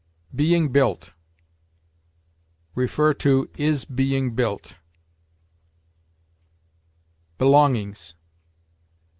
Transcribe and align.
BEING 0.35 0.69
BUILT. 0.69 1.13
See 2.75 3.45
IS 3.59 3.85
BEING 3.85 4.33
BUILT. 4.33 4.75
BELONGINGS. 7.37 8.15